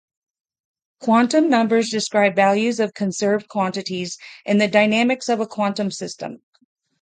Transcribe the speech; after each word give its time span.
Quantum 1.01 1.47
numbers 1.47 1.91
describe 1.91 2.35
values 2.35 2.79
of 2.79 2.95
conserved 2.95 3.47
quantities 3.47 4.17
in 4.47 4.57
the 4.57 4.67
dynamics 4.67 5.29
of 5.29 5.41
a 5.41 5.45
quantum 5.45 5.91
system. 5.91 6.41